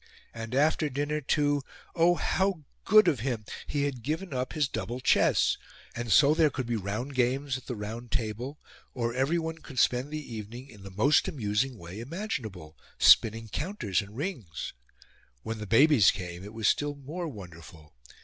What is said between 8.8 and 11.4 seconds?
or everyone could spend the evening in the most